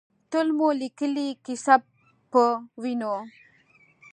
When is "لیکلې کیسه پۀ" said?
0.81-2.45